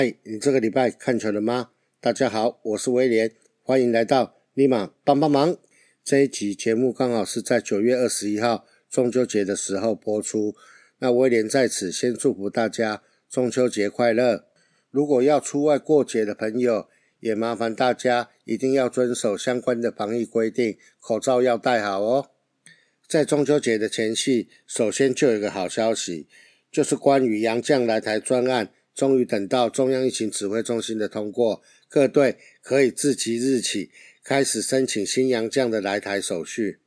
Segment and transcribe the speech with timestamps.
[0.00, 1.70] 嗨，你这个礼拜看球了吗？
[2.00, 3.32] 大家好，我是威廉，
[3.64, 5.56] 欢迎来到立马帮帮忙。
[6.04, 10.54] 这一集节目刚好是在九月二十一号中秋节的时候播出。
[11.00, 14.44] 那威廉在此先祝福大家中秋节快乐。
[14.92, 16.88] 如果要出外过节的朋友，
[17.18, 22.30] 也麻烦大家一定要遵守相关的防疫规定，口罩要戴好哦。
[23.08, 26.28] 在中秋节的前夕，首先就有一个好消息，
[26.70, 28.70] 就是关于杨绛来台专案。
[28.98, 33.92] 终于等到中央疫情指挥中心的通过，各队可以自即日起
[34.24, 36.80] 开始申请新洋将的来台手续。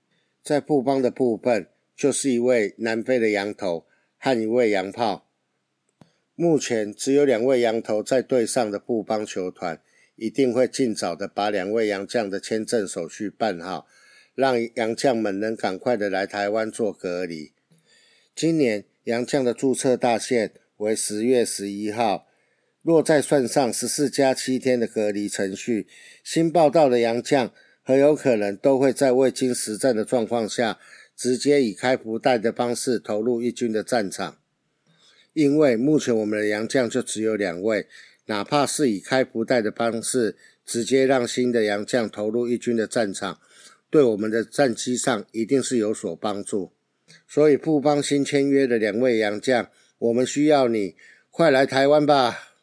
[0.44, 3.86] 在布邦的部分，就是一位南非的羊头
[4.18, 5.30] 和一位洋炮。
[6.36, 9.82] 目前只有两位羊头在队上的布邦球团，
[10.18, 13.88] 一定会尽早的把两位洋将的签证手续办好，
[14.36, 17.54] 让洋将们能赶快的来台湾做隔离。
[18.36, 20.52] 今年洋将的注册大限。
[20.82, 22.26] 为十月十一号，
[22.82, 25.86] 若再算上十四加七天的隔离程序，
[26.24, 30.80] 新报道的洋将很有可能都会在未经实战的状况下，
[31.16, 34.40] 直接以开福袋的方式投入一军的战场。
[35.34, 37.86] 因为目前我们的洋将就只有两位，
[38.26, 43.40] 哪怕是以开福袋的方式直接让新的洋将投入一军的战场，
[43.92, 46.72] 对我们的战绩上一定是有所帮助。
[47.28, 49.70] 所以富邦新签约的两位洋将。
[50.02, 50.96] 我们需要你，
[51.30, 52.56] 快来台湾吧！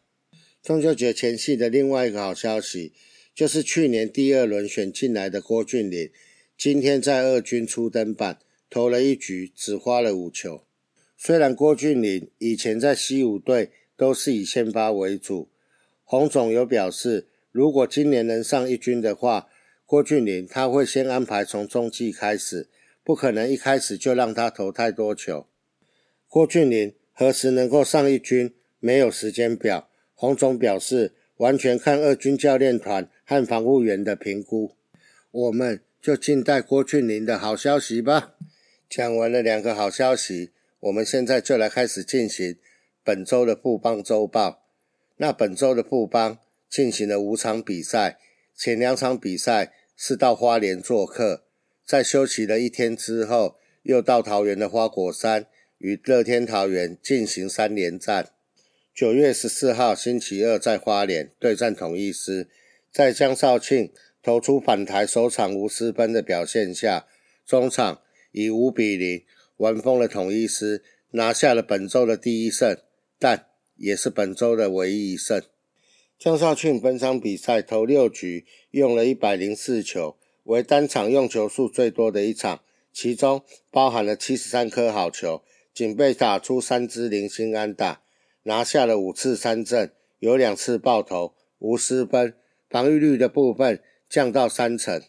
[0.60, 2.92] 中秋节前夕的另外一个好消息，
[3.32, 6.10] 就是去年第二轮选进来的郭俊麟，
[6.56, 10.64] 今天在二军初登板，投了一局，只花了五球。
[11.16, 15.48] 虽然郭俊麟以前在西武队都是以先发为主，
[16.02, 19.48] 洪总有表示，如果今年能上一军的话，
[19.86, 22.68] 郭俊麟他会先安排从中继开始，
[23.04, 25.46] 不可能一开始就让他投太多球。
[26.26, 26.94] 郭俊麟。
[27.18, 28.54] 何时能够上一军？
[28.78, 29.88] 没有时间表。
[30.14, 34.76] 洪总表示，完全看二军教练团和防护员的评估。
[35.32, 38.34] 我们就静待郭俊霖的好消息吧。
[38.88, 42.56] 讲完了两个好消息，我们现在就来开始进行
[43.02, 44.62] 本周的富邦周报。
[45.16, 46.38] 那本周的富邦
[46.70, 48.20] 进行了五场比赛，
[48.54, 51.42] 前两场比赛是到花莲做客，
[51.84, 55.46] 在休息了一天之后，又到桃园的花果山。
[55.78, 58.30] 与乐天桃园进行三连战。
[58.94, 62.48] 九月十四号星期二在花莲对战统一师，
[62.92, 67.06] 在江少庆投出反台首场无失分的表现下，
[67.46, 68.02] 中场
[68.32, 69.22] 以五比零
[69.58, 72.76] 完封了统一师，拿下了本周的第一胜，
[73.20, 73.46] 但
[73.76, 75.40] 也是本周的唯一一胜。
[76.18, 82.62] 江少庆本场比赛投六局，用了一百零四球，为单场用球数最多的一场，
[82.92, 85.44] 其中包含了七十三颗好球。
[85.78, 88.02] 仅被打出三支零星安打，
[88.42, 92.34] 拿下了五次三振，有两次爆头，无失分，
[92.68, 93.80] 防御率的部分
[94.10, 95.00] 降到三成。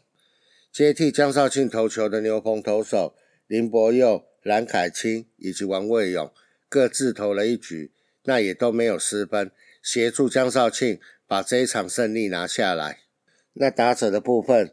[0.72, 3.16] 接替江少庆投球的牛棚投手
[3.48, 6.32] 林柏佑、蓝凯清以及王卫勇
[6.70, 7.92] 各自投了一局，
[8.26, 9.50] 那也都没有失分，
[9.82, 13.00] 协助江少庆把这一场胜利拿下来。
[13.54, 14.70] 那打者的部分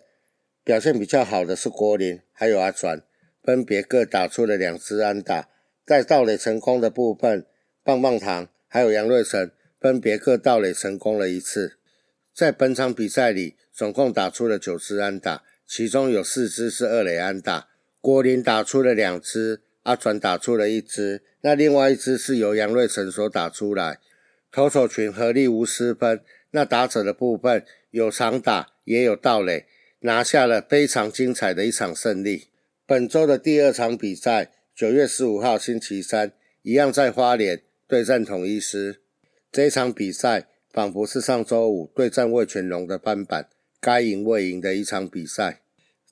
[0.63, 3.03] 表现比较好的是国林还有阿传，
[3.43, 5.49] 分别各打出了两支安打。
[5.87, 7.47] 在盗垒成功的部分，
[7.85, 11.79] 棒棒糖还有杨瑞成分别各盗垒成功了一次。
[12.35, 17.69] 在本场比赛里，总共打出了九支安打，其中有四支是二垒安打。
[18.01, 24.01] 郭林打出了两支，阿传打出了一支，那另外一支是由杨瑞成所打出来。
[24.51, 26.21] 投手群合力无失分。
[26.51, 29.67] 那打者的部分有长打也有盗垒，
[30.01, 32.49] 拿下了非常精彩的一场胜利。
[32.85, 34.51] 本周的第二场比赛。
[34.77, 39.01] 九月十五号星期三，一样在花莲对战统一师。
[39.51, 43.49] 这场比赛仿佛是上周五对战魏全龙的翻版，
[43.81, 45.63] 该赢未赢的一场比赛。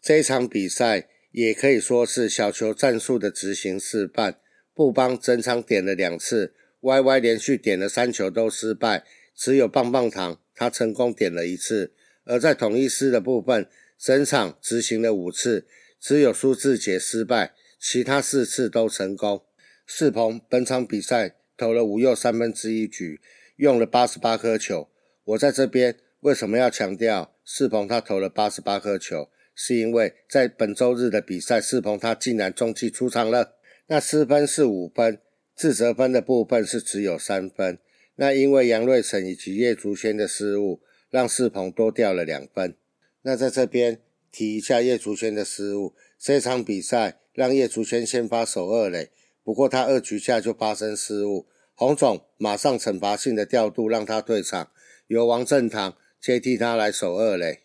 [0.01, 4.39] 这场比赛也可以说是小球战术的执行示范。
[4.73, 9.05] 布邦整场点了两次，Y Y 连续点了三球都失败，
[9.37, 11.93] 只有棒棒糖他成功点了一次。
[12.25, 13.69] 而在统一师的部分，
[13.99, 15.67] 整场执行了五次，
[16.01, 17.53] 只有苏志杰失败。
[17.87, 19.45] 其他四次都成功。
[19.85, 23.21] 世鹏本场比赛投了五又三分之一局，
[23.57, 24.89] 用了八十八颗球。
[25.25, 29.29] 我在这边为什么要强调世鹏他投了八十八颗球？
[29.55, 33.57] 是因为在本周日的比赛，世鹏他竟然中继出场了。
[33.89, 35.21] 那失分是五分，
[35.55, 37.79] 自责分的部分是只有三分。
[38.17, 42.75] 那因为杨瑞成以及叶竹轩的失误，让世鹏多掉了两分。
[43.21, 44.01] 那在这边
[44.33, 47.21] 提一下叶竹轩的失误，这场比赛。
[47.35, 49.11] 让叶竹轩先发守二垒，
[49.43, 54.71] 不过他二局下就发生失误，洪总马上惩罚性的调度让他退场，
[55.09, 57.61] 由王正堂接替他来守二垒。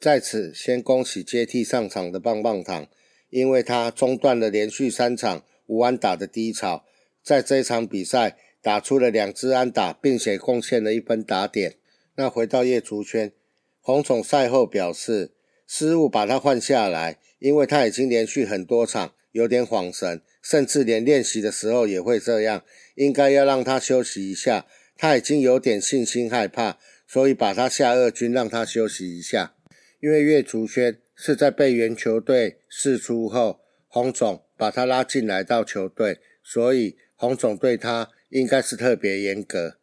[0.00, 2.88] 在此，先恭喜接替上场的棒棒糖，
[3.28, 6.86] 因为他中断了连续三场无安打的低潮，
[7.22, 11.76] 在这场比赛打出了两支安打，并且贡献了一分打点。
[12.14, 13.32] 那回到叶竹轩，
[13.80, 15.32] 洪总赛后表示，
[15.66, 22.64] 失误把他换下来，因为他已经连续很多场有点晃神，甚至连练习的时候也会这样，
[22.94, 24.66] 应该要让他休息一下。
[24.96, 29.54] 他已经有点信心害怕，所以把他下二军，让他休息一下。
[29.98, 39.78] 因为岳竹轩是在被原球队释出后，洪总把他拉进来到球队，所以洪总对他应该是特别严格。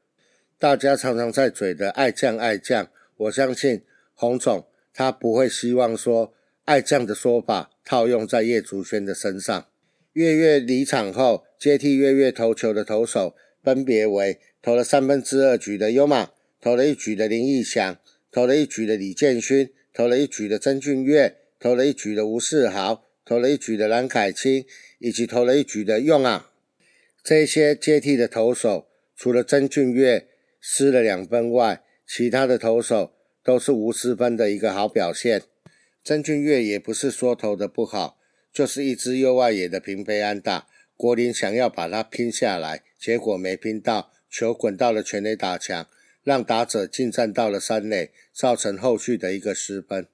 [0.60, 2.88] 大家常常在嘴的爱将爱将，
[3.18, 3.84] 我相信
[4.14, 6.34] 洪总他不会希望说
[6.68, 9.68] 爱将的说法套用在叶竹轩的身上。
[10.12, 17.98] 月月离场后，接替月月投球的投手分别为投了三分之二局的优马，投了一局的林义祥，
[18.30, 19.70] 投了一局的李建勋。
[19.94, 24.66] 投了一局的曾俊岳，投了一局的吴世豪，投了一局的蓝凯清，
[25.00, 26.52] 以及投了一局的用啊，
[27.24, 30.28] 这些接替的投手，除了曾俊岳
[30.60, 35.44] 失了两分外，其他的投手都是无失分的一个好表现。
[36.08, 38.18] 曾俊岳也不是说投的不好，
[38.54, 40.66] 就是一支右外野的平飞安打，
[40.96, 45.86] 国林想要把它拼下来，结果没拼到，球滚到了全垒打墙。
[46.24, 50.08] 让打者进站到了三垒，造成后续的一个失分。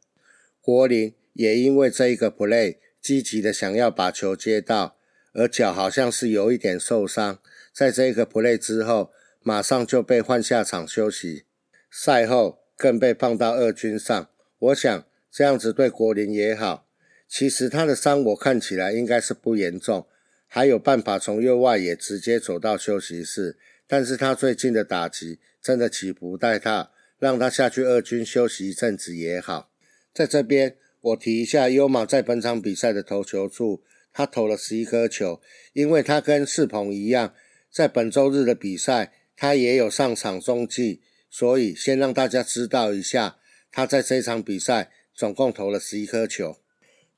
[0.59, 4.97] 国林也因为这一个 play 积极的想要把球接到，
[5.33, 7.37] 而脚好像是有一点受伤，
[7.71, 9.11] 在这一个 play 之后，
[9.43, 11.43] 马上就被换下场休息。
[11.91, 14.27] 赛后更被放到二军上。
[14.57, 16.87] 我想这样子对国林也好。
[17.27, 20.07] 其实他的伤我看起来应该是不严重，
[20.47, 23.57] 还有办法从右外野直接走到休息室。
[23.87, 25.39] 但是他最近的打击。
[25.63, 29.71] 真的起不带他，让他下去二军休息一阵子也好。
[30.13, 33.81] 在这边，我提一下优马在本场比赛的投球数，
[34.11, 35.41] 他投了十一颗球。
[35.71, 37.33] 因为他跟世鹏一样，
[37.71, 43.37] 在本周日的比赛，他也有上场中继，所以先让大家知道一下，
[43.71, 46.57] 他在这场比赛总共投了十一颗球。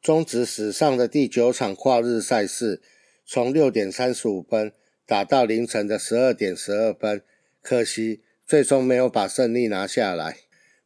[0.01, 2.81] 中职史上的第九场跨日赛事，
[3.25, 4.71] 从六点三十五分
[5.05, 7.21] 打到凌晨的十二点十二分，
[7.61, 8.21] 可惜。
[8.47, 10.37] 最终没有把胜利拿下来。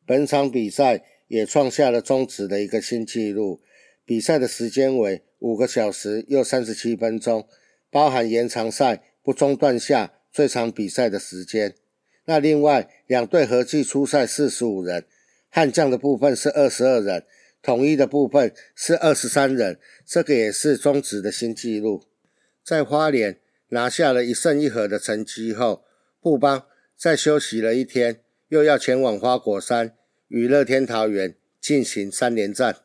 [0.05, 3.59] 本场比赛也创下了中职的一个新纪录，
[4.05, 7.45] 比赛的时间为五个小时又三十七分钟，
[7.91, 11.75] 包含延长赛不中断下最长比赛的时间。
[12.23, 15.03] 那另外两队合计出赛四十五人，
[15.49, 17.25] 悍将的部分是二十二人，
[17.61, 22.03] 统一的部分是二十三人，这个也是中职的新纪录。
[22.63, 25.83] 在花莲拿下了一胜一和的成绩后，
[26.21, 26.65] 布邦。
[26.95, 28.19] 在休息了一天，
[28.49, 29.95] 又要前往花果山
[30.27, 32.75] 与乐天桃园进行三连战。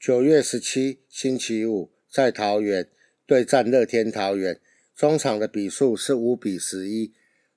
[0.00, 2.88] 九月十七星期五在桃园
[3.26, 4.58] 对战乐天桃园，
[4.96, 7.12] 中场的比数是五比十一，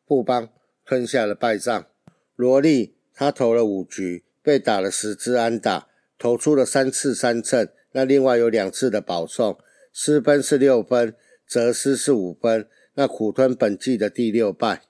[0.05, 0.49] 布邦
[0.85, 1.87] 吞下了败仗。
[2.35, 9.57] 罗莉他投了五局，被打了十支安打，投出了三次三振，那另外有两次的保送，
[9.91, 11.13] 失分是六分，
[11.45, 14.83] 则失是五分，那苦吞本季的第六败。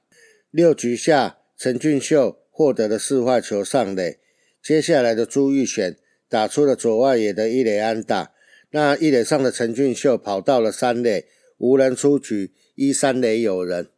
[0.51, 4.19] 六局下，陈俊秀获得了四坏球上垒。
[4.61, 5.97] 接下来的朱玉选
[6.29, 8.33] 打出了左外野的一垒安打。
[8.69, 11.25] 那一垒上的陈俊秀跑到了三垒，
[11.57, 13.89] 无人出局，一三垒有人。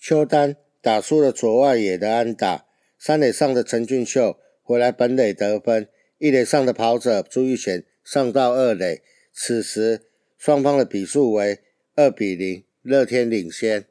[0.00, 2.64] 邱丹打出了左外野的安打。
[2.98, 5.86] 三垒上的陈俊秀回来本垒得分。
[6.18, 9.02] 一垒上的跑者朱玉贤上到二垒。
[9.32, 10.00] 此时
[10.36, 11.60] 双方的比数为
[11.94, 13.84] 二比零，乐天领先。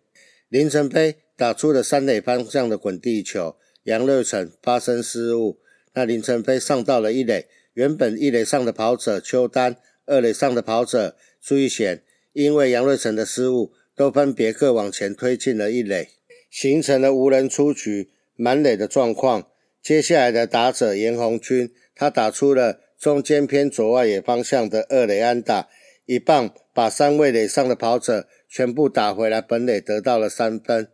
[0.49, 1.15] 林晨飞。
[1.35, 5.57] 打出了三垒方向的滚地球，杨瑞成发生失误，
[5.93, 12.03] 那林晨飞上到了一垒，原本一垒上的跑者邱丹，二垒上的跑者朱玉贤，
[12.33, 16.09] 因为杨瑞成的失误，都分别各往前推进了一垒，
[16.51, 19.47] 形成了无人出局、满垒的状况。
[19.83, 25.67] 接下来的打者严红军，他打出了中间偏左外野方向的二垒安打，
[26.05, 30.87] 一棒把三位垒上的跑者全部打回来本垒，得到了三分。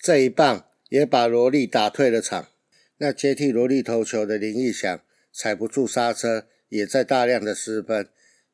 [0.00, 2.50] 这一棒也把罗莉打退了场。
[2.98, 5.00] 那接替罗莉投球的林义祥
[5.32, 8.08] 踩不住刹车，也在大量的失分。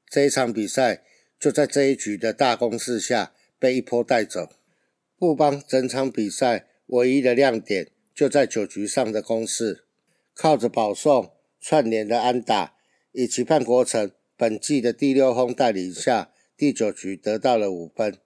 [0.09, 1.03] 这一场比赛
[1.39, 4.49] 就在这一局的大攻势下被一波带走。
[5.19, 7.89] 布邦整场比赛唯一的亮点
[8.21, 9.87] 就在九局上的攻势，
[10.35, 12.75] 靠着保送串联的安打
[13.13, 18.19] 以及范国成本季的第六轰带领下，第九局得到了五分。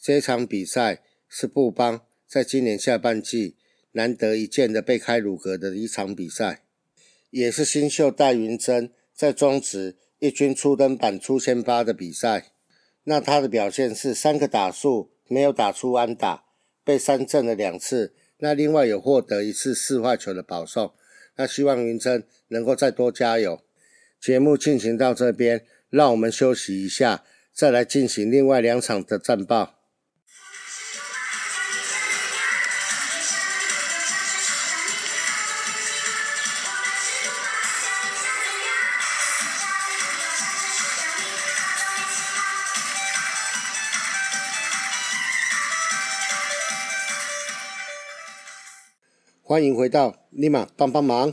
[0.00, 1.02] 这场比赛。
[1.30, 3.56] 是布邦在今年下半季
[3.92, 6.62] 难得一见的被开鲁格的一场比赛，
[7.30, 12.52] 也是新秀戴云珍在中职一军初登板出先发的比赛。
[13.04, 16.44] 那他的表现是三个打数没有打出安打，
[16.84, 18.14] 被三振了两次。
[18.38, 20.92] 那另外有获得一次四坏球的保送。
[21.36, 23.62] 那希望云珍能够再多加油。
[24.20, 29.77] 节目进行到这边，让我们休息一下，再来进行另外两场的战报。
[49.48, 51.32] 欢迎回到立马帮帮忙。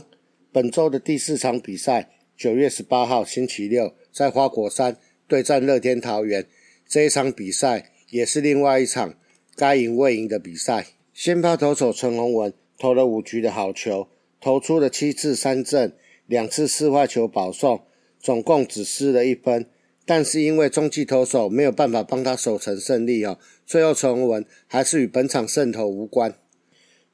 [0.50, 4.96] 本周的第四场比赛，九月十八号星期六，在花果山
[5.28, 6.46] 对战乐天桃园。
[6.88, 9.18] 这一场比赛也是另外一场
[9.54, 10.86] 该赢未赢的比赛。
[11.12, 14.08] 先发投手陈宏文投了五局的好球，
[14.40, 15.92] 投出了七次三振，
[16.24, 17.82] 两次四坏球保送，
[18.18, 19.66] 总共只失了一分。
[20.06, 26.34] 但是因为中继投手没有办法帮他守成胜利哦，最后陈宏文还是与本场胜投无关。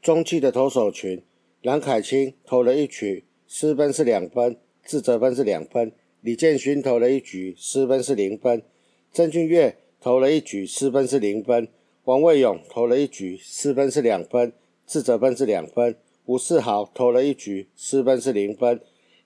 [0.03, 1.23] 中继的投手群，
[1.63, 8.63] 蓝凯清投了一局，失分是两分，自责分是两分；李建勋投了一局，失分是零分；
[9.13, 11.69] 郑俊岳投了一局，失分是零分；
[12.03, 14.53] 王卫勇投了一局，失分是两分，
[14.85, 15.95] 自责分是两分；
[16.27, 18.79] 吴世豪投了一局，失分是零分；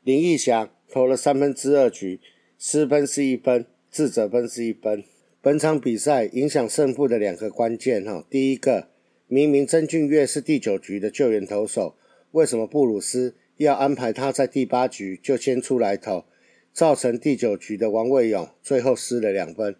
[0.05, 2.21] 林义祥投了三分之二局，
[2.59, 5.03] 失分是一分，自责分是一分。
[5.41, 8.89] 本场比赛影响胜负的两个关键哈，第一个。
[9.29, 11.97] 明明曾俊岳是第九局的救援投手，
[12.31, 16.25] 为什么布鲁斯要安排他在第八局就先出来投，
[16.73, 19.75] 造成第九局的王卫勇最后失了两分？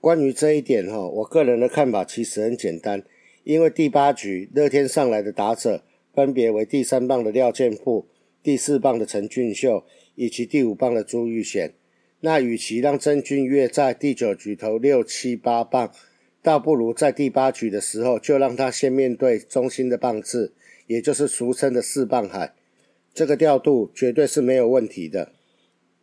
[0.00, 3.04] 关于这一点哈，我个人的看法其实很简单，
[3.44, 8.08] 因为第八局乐天上来的打者分别为第三棒的廖健富、
[8.42, 9.84] 第四棒的陈俊秀
[10.16, 11.74] 以及第五棒的朱玉贤，
[12.18, 15.92] 那与其让曾俊岳在第九局投六七八棒，
[16.42, 20.54] 倒不如在第八局的时候，就让他先面对中心的棒次，
[20.86, 22.54] 也就是俗称的四棒海。
[23.12, 25.32] 这个调度绝对是没有问题的。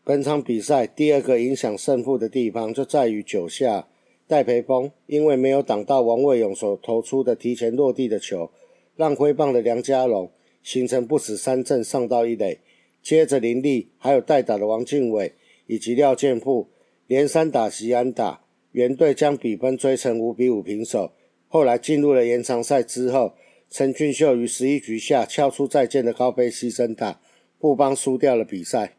[0.03, 3.87] 本场比赛第二个影响胜负的地方，就在于九下
[4.27, 8.51] 戴培峰因为没有挡到王卫勇所投出的提前落地的球，
[8.95, 12.59] 让挥棒的梁家龙形成不死三阵上到一垒。
[13.01, 15.33] 接着林立还有代打的王敬伟
[15.65, 16.67] 以及廖建富
[17.07, 18.41] 连三打席安打。
[18.77, 21.11] 原队将比分追成五比五平手。
[21.47, 23.33] 后来进入了延长赛之后，
[23.71, 27.19] 陈俊秀于十一局下敲出再见的高飞牺牲打，
[27.57, 28.93] 布邦输掉了比赛。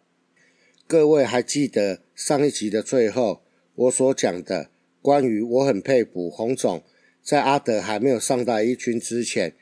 [0.88, 3.42] 各位还记得上一集的最后
[3.76, 4.68] 我所讲的
[5.00, 6.82] 关于我很佩服洪总，
[7.22, 9.54] 在阿德还没有上大一军之前，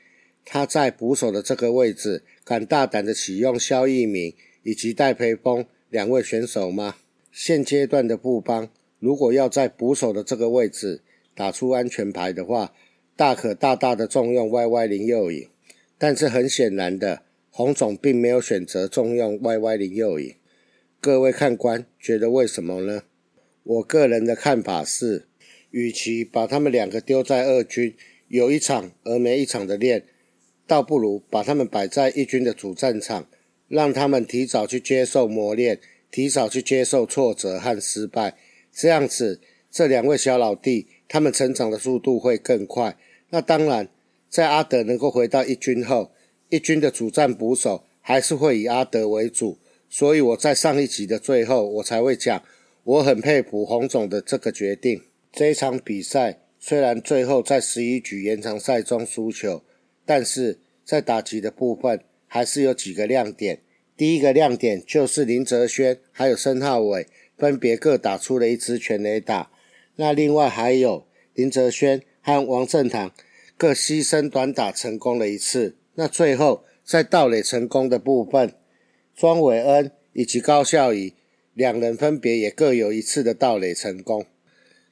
[0.43, 4.33] 他在捕手的这个位置敢大胆的启用肖义明
[4.63, 6.95] 以及戴培峰两位选手吗？
[7.31, 8.69] 现阶段的布邦。
[8.99, 11.01] 如果要在捕手的这个位置
[11.35, 12.73] 打出安全牌的话，
[13.15, 15.47] 大可大大的重用 Y Y 林佑颖。
[15.97, 20.35] 但是很显然的，洪总并没有选择重用 Y Y 林佑颖。
[20.99, 23.03] 各位看官觉得为什么呢？
[23.63, 25.27] 我个人的看法是，
[25.71, 27.95] 与其把他们两个丢在二军，
[28.27, 30.05] 有一场而没一场的练，
[30.65, 33.27] 倒不如把他们摆在一军的主战场，
[33.67, 38.37] 让他们提早去接受磨练，提早去接受挫折和失败。
[38.79, 39.41] 这样子，
[39.71, 42.95] 这两位小老弟他们成长的速度会更快。
[43.31, 43.89] 那当然，
[44.29, 46.11] 在阿德能够回到一军后，
[46.49, 49.57] 一军的主战捕手还是会以阿德为主。
[49.89, 52.43] 所以我在上一集的最后，我才会讲，
[52.83, 55.01] 我很佩服洪总的这个决定。
[55.31, 59.63] 这一场比赛虽然最后在十一局延长赛中输球，
[60.05, 63.61] 但是在打击的部分还是有几个亮点。
[63.95, 67.07] 第一个亮点就是林哲轩还有申浩伟。
[67.37, 69.51] 分别各打出了一支全垒打，
[69.97, 73.11] 那另外还有林哲轩和王振堂
[73.57, 75.75] 各牺牲短打成功了一次。
[75.95, 78.53] 那最后在盗垒成功的部分，
[79.15, 81.13] 庄伟恩以及高孝仪
[81.53, 84.25] 两人分别也各有一次的盗垒成功。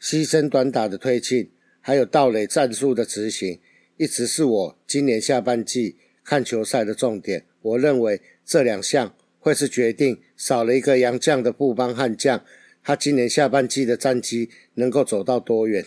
[0.01, 3.59] 牺牲短打的推进，还有盗垒战术的执行，
[3.97, 7.45] 一直是我今年下半季看球赛的重点。
[7.61, 9.15] 我认为这两项。
[9.45, 12.43] 会是决定少了一个洋将的布邦悍将，
[12.83, 15.85] 他今年下半季的战绩能够走到多远？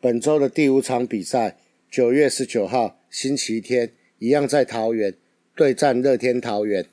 [0.00, 1.58] 本周的第五场比赛，
[1.90, 5.14] 九月十九号星期天，一样在桃园
[5.54, 6.86] 对战乐天桃园。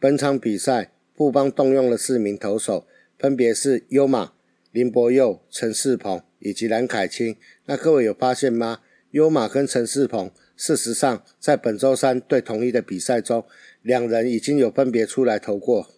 [0.00, 2.86] 本场比赛，布邦动用了四名投手，
[3.18, 4.32] 分别是优马、
[4.70, 7.36] 林柏佑、陈世鹏以及蓝凯清。
[7.66, 8.80] 那各位有发现吗？
[9.12, 13.44] 优马跟陈世鹏，事实上在本周三对同一的比赛中，
[13.82, 15.88] 两人已经有分别出来投过。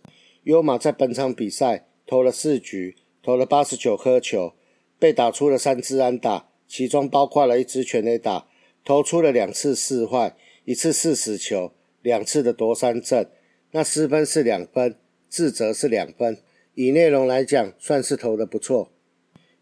[0.51, 4.53] 优马在本场比赛投了四局，投了八十九颗球，
[4.99, 8.49] 被打出了三支安打，其中包括了一支全垒打，
[8.85, 11.71] 投出了两次四坏，一次四死球，
[12.03, 13.31] 两次的夺三振。
[13.71, 14.97] 那失分是两分，
[15.29, 16.39] 自责是两分。
[16.75, 18.91] 以内容来讲，算是投的不错。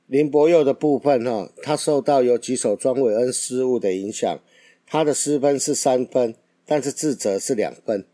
[0.06, 4.40] 林博佑的部分，哈，他受到有几手庄伟恩失误的影响，
[4.86, 8.06] 他的失分是三分，但是自责是两分。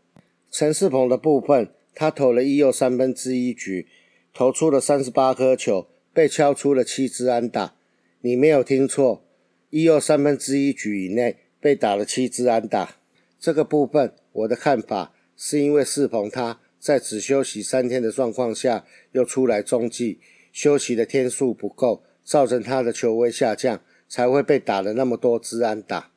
[0.51, 3.87] 陈世鹏的部分，他投了一又三分之一局，
[4.33, 7.75] 投出了三十八颗球，被敲出了七支安打。
[8.19, 9.23] 你没有听错，
[9.69, 12.97] 一又三分之一局以内被打了七支安打。
[13.39, 20.19] 这个部分，我的看法是因为世鹏他在只休息三天的状况下，又出来中继。
[20.51, 26.11] 休息的天数不够，造成他的球威下降，才会被打了那么多支安打。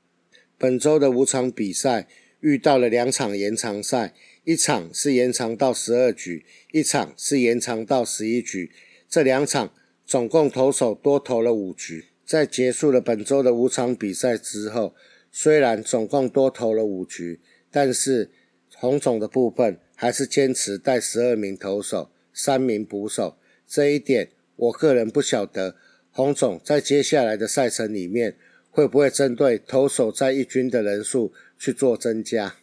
[0.56, 2.06] 本周的五场比赛
[2.40, 4.14] 遇到了两场延长赛，
[4.48, 8.72] 一场是延长到十二局，一场是延长到十一局。
[9.06, 9.74] 这两场
[10.06, 12.06] 总共投手多投了五局。
[12.24, 14.94] 在结束了本周的五场比赛之后，
[15.30, 18.30] 虽然总共多投了五局，但是
[18.74, 23.36] 洪总的部分还是坚持带十二名投手，三名捕手。
[23.66, 25.76] 这一点，我个人不晓得，
[26.10, 28.38] 洪总在接下来的赛程里面
[28.70, 32.56] 会不会针对投手在一军的人数去做增加。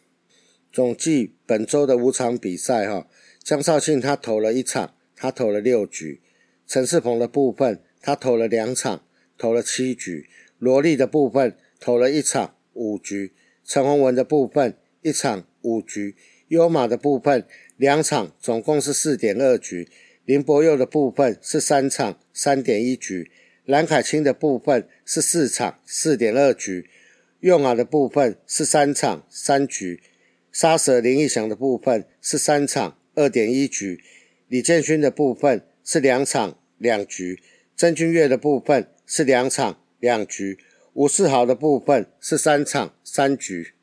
[0.76, 3.08] 总计本周的五场比赛，哈，
[3.42, 6.20] 江绍庆他投了一场，他投了六局；
[6.66, 9.02] 陈世鹏的部分，他投了两场，
[9.38, 10.26] 投了七局；
[10.58, 13.30] 罗莉的部分投了一场，五局；
[13.64, 16.14] 陈宏文的部分一场五局；
[16.48, 17.46] 优马的部分
[17.78, 19.88] 两场，总共是四点二局。
[20.26, 23.30] 林博佑的部分是三场三点一局，
[23.64, 26.90] 蓝凯清的部分是四场四点二局，
[27.40, 30.02] 用马的部分是三场三局，
[30.58, 34.02] 杀蛇林义祥的部分是三场二点一局，
[34.48, 37.42] 李建勋的部分是两场两局，
[37.76, 40.58] 曾俊岳的部分是两场两局，
[40.94, 43.74] 吴世豪的部分是三场三局。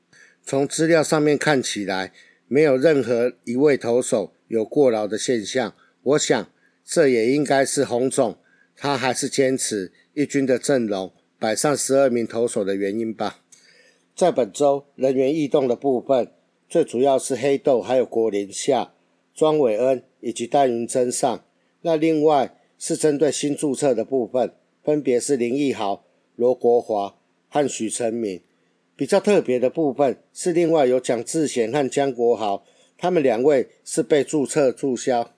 [0.44, 2.12] 从资料上面看起来，
[2.48, 5.76] 没有任何一位投手有过劳的现象。
[6.02, 6.50] 我想，
[6.84, 8.40] 这也应该是洪总
[8.76, 13.42] 他还是坚持一军的阵容摆上十二名投手的原因吧。
[14.16, 16.32] 在本周人员异动的部分，
[16.74, 18.96] 最主要是黑豆还有国林下、
[19.36, 21.46] 庄伟恩以及戴云真上。
[21.84, 24.52] 那另外是针对新注册的部分，
[24.84, 26.04] 分别是林奕豪、
[26.36, 27.16] 罗国华
[27.48, 28.42] 和许成敏。
[28.96, 32.66] 比较特别的部分是另外有蒋志贤和江国豪，
[32.98, 35.32] 他们两位是被注册注销。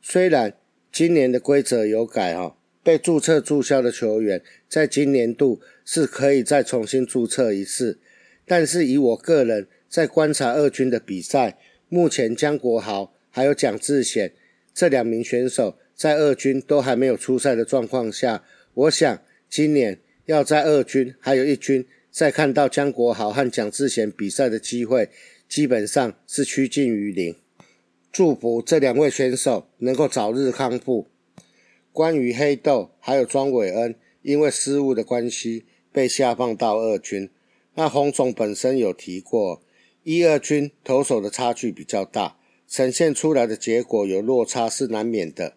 [0.00, 0.56] 虽然
[0.92, 7.98] 今年的规则有改哈，被注册注销的球员在今年度是可以再重新注册一次，
[8.46, 14.32] 但是以我个人在观察二军的比赛，目前江国豪还有蒋志贤
[14.74, 25.08] 这两名选手在二军都还没有出赛的状况下，我想今年要在二军还有一军再看到江国豪和蒋志贤比赛的机会，
[25.48, 27.34] 基本上是趋近于零。
[28.12, 31.08] 祝福这两位选手能够早日康复。
[31.92, 37.30] 关于黑豆还有庄伟恩，因为失误的关系被下放到二军。
[37.74, 39.62] 那洪总本身有提过，
[40.10, 45.52] 一二军投手的差距比较大，呈现出来的结果有落差是难免的。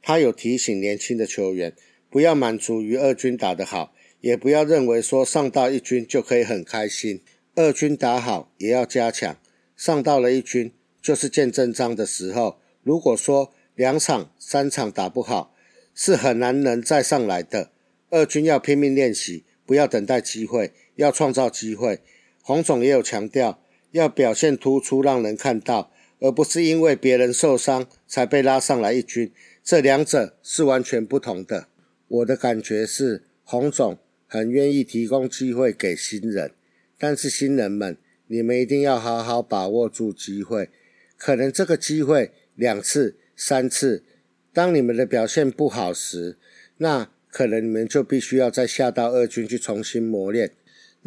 [0.00, 1.74] 他有提醒年轻的球员，
[2.08, 7.20] 不要满足于二军打得好，也不要认为说上到一军就可以很开心。
[7.56, 9.36] 二军打好也要加强，
[9.76, 10.70] 上到了一军。
[11.02, 12.60] 就是见真章的时候。
[12.84, 15.52] 如果说两场、三场打不好，
[15.96, 17.72] 是很难能再上来的。
[18.10, 21.98] 二军要拼命练习，不要等待机会，要创造机会。
[22.40, 23.60] 洪总也有强调，
[23.96, 29.32] 要表现突出，让人看到，而不是因为别人受伤才被拉上来一军。
[29.64, 31.68] 这两者是完全不同的。
[32.08, 36.52] 我的感觉是，洪总很愿意提供机会给新人，
[36.98, 40.68] 但是新人们，你们一定要好好把握住机会。
[41.16, 44.04] 可能这个机会两次、三次，
[44.52, 46.36] 当你们的表现不好时，
[46.76, 50.52] 那可能你们就必须要再下到二军去重新磨练。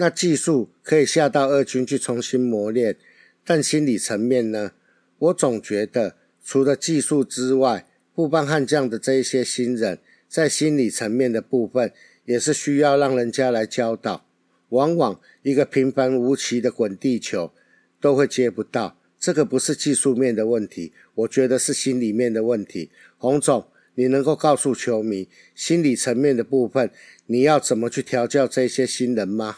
[0.02, 2.96] 那技术可以下到二军去重新磨练，
[3.44, 4.72] 但心理层面呢？
[5.18, 7.86] 我总觉得除了技术之外，
[8.16, 11.92] 布邦悍将的这一些新人，在心理层面的部分，
[12.24, 14.26] 也是需要让人家来教导。
[14.70, 17.52] 往往一个平凡无奇的滚地球，
[18.00, 18.98] 都会接不到。
[19.20, 22.90] 这个不是技术面的问题，我觉得是心里面的问题。
[23.18, 26.90] 洪总，你能够告诉球迷心理层面的部分，
[27.26, 29.58] 你要怎么去调教这些新人吗？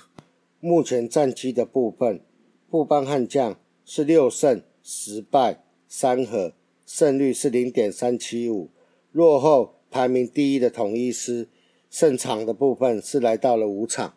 [0.63, 2.21] 目前战绩的部分，
[2.69, 6.53] 布邦悍将是六胜十败三和，
[6.85, 8.69] 胜率是零点三七五，
[9.11, 11.49] 落后排名第一的统一师，
[11.89, 14.15] 胜场的部分是来到了五场。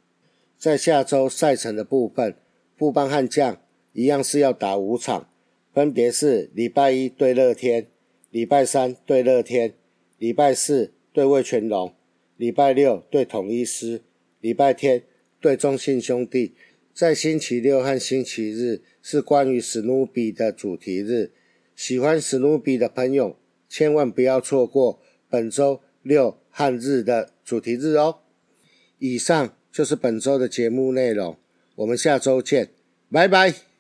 [0.59, 2.37] 在下周赛程的部分，
[2.77, 3.59] 布邦悍将
[3.95, 5.31] 一样是要打五场，
[5.73, 7.87] 分别是礼拜一对乐天，
[8.31, 9.73] 礼拜三对乐天，
[10.19, 11.95] 礼拜四对味全龙，
[12.37, 14.03] 礼拜六对统一师，
[14.43, 15.05] 礼拜天。
[15.45, 16.55] 对中信兄弟，
[16.95, 21.33] 在星期六和星期日是关于史努比的主题日，
[21.77, 23.37] 喜欢史努比的朋友
[23.69, 28.21] 千万不要错过本周六和日的主题日哦。
[28.99, 31.37] 以上就是本周的节目内容，
[31.75, 32.71] 我们下周见，
[33.13, 33.74] 拜拜。